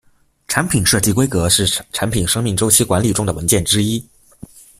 [0.47, 1.63] 产品设计规格是
[1.93, 4.03] 产品生命周期管理中的文件之一。